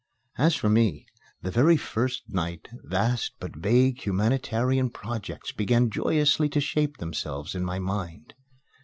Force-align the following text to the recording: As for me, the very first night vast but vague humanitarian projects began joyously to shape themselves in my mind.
As 0.39 0.55
for 0.55 0.67
me, 0.67 1.05
the 1.43 1.51
very 1.51 1.77
first 1.77 2.23
night 2.27 2.67
vast 2.83 3.33
but 3.39 3.55
vague 3.55 4.01
humanitarian 4.03 4.89
projects 4.89 5.51
began 5.51 5.91
joyously 5.91 6.49
to 6.49 6.59
shape 6.59 6.97
themselves 6.97 7.53
in 7.53 7.63
my 7.63 7.77
mind. 7.77 8.33